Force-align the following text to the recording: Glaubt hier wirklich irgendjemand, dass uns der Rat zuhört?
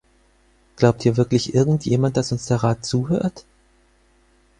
Glaubt 0.77 1.03
hier 1.03 1.15
wirklich 1.15 1.53
irgendjemand, 1.53 2.17
dass 2.17 2.31
uns 2.31 2.47
der 2.47 2.63
Rat 2.63 2.83
zuhört? 2.83 3.45